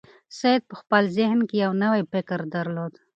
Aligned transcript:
سعید 0.37 0.63
په 0.69 0.75
خپل 0.81 1.03
ذهن 1.17 1.39
کې 1.49 1.55
یو 1.65 1.71
نوی 1.83 2.01
فکر 2.11 2.39
درلود. 2.55 2.93